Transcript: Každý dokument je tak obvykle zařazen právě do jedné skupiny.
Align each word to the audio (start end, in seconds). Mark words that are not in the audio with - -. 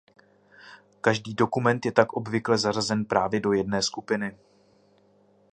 Každý 1.01 1.33
dokument 1.33 1.85
je 1.85 1.91
tak 1.91 2.13
obvykle 2.13 2.57
zařazen 2.57 3.05
právě 3.05 3.39
do 3.39 3.51
jedné 3.53 3.81
skupiny. 3.81 4.37